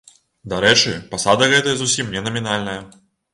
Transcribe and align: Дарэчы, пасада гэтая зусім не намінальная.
Дарэчы, 0.53 0.93
пасада 1.11 1.51
гэтая 1.53 1.75
зусім 1.83 2.11
не 2.17 2.25
намінальная. 2.29 2.77